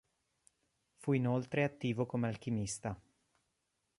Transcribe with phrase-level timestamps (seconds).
[0.95, 2.99] Fu inoltre attivo come alchimista.